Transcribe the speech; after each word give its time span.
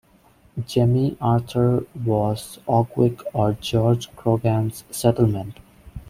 "Jemmy 0.65 1.15
Arther" 1.21 1.85
was 2.03 2.57
Aughwick 2.67 3.21
or 3.35 3.53
George 3.53 4.09
Croghan's 4.15 4.83
settlement. 4.89 5.59